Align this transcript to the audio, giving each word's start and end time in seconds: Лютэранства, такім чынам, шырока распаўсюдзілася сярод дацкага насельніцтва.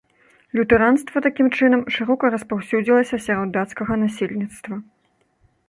Лютэранства, 0.59 1.21
такім 1.25 1.47
чынам, 1.57 1.83
шырока 1.97 2.31
распаўсюдзілася 2.37 3.21
сярод 3.29 3.49
дацкага 3.59 3.93
насельніцтва. 4.07 4.75